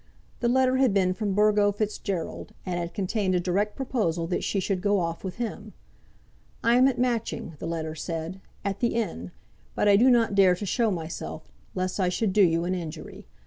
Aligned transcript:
The 0.39 0.49
letter 0.49 0.77
had 0.77 0.95
been 0.95 1.13
from 1.13 1.35
Burgo 1.35 1.71
Fitzgerald, 1.71 2.53
and 2.65 2.79
had 2.79 2.91
contained 2.95 3.35
a 3.35 3.39
direct 3.39 3.75
proposal 3.75 4.25
that 4.25 4.43
she 4.43 4.59
should 4.59 4.81
go 4.81 4.99
off 4.99 5.23
with 5.23 5.35
him. 5.35 5.73
"I 6.63 6.75
am 6.75 6.87
at 6.87 6.97
Matching," 6.97 7.53
the 7.59 7.67
letter 7.67 7.93
said, 7.93 8.41
"at 8.65 8.79
the 8.79 8.95
Inn; 8.95 9.29
but 9.75 9.87
I 9.87 9.97
do 9.97 10.09
not 10.09 10.33
dare 10.33 10.55
to 10.55 10.65
show 10.65 10.89
myself, 10.89 11.51
lest 11.75 11.99
I 11.99 12.09
should 12.09 12.33
do 12.33 12.41
you 12.41 12.65
an 12.65 12.73
injury. 12.73 13.27